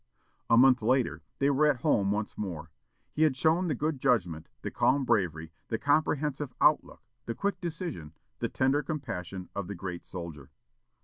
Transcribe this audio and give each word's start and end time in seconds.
A 0.49 0.57
month 0.57 0.81
later, 0.81 1.21
they 1.37 1.51
were 1.51 1.67
at 1.67 1.81
home 1.81 2.11
once 2.11 2.35
more. 2.35 2.71
He 3.13 3.21
had 3.21 3.37
shown 3.37 3.67
the 3.67 3.75
good 3.75 3.99
judgment, 3.99 4.49
the 4.63 4.71
calm 4.71 5.05
bravery, 5.05 5.51
the 5.67 5.77
comprehensive 5.77 6.55
outlook, 6.59 7.03
the 7.27 7.35
quick 7.35 7.61
decision, 7.61 8.13
the 8.39 8.49
tender 8.49 8.81
compassion 8.81 9.49
of 9.55 9.67
the 9.67 9.75
great 9.75 10.03
soldier. 10.03 10.49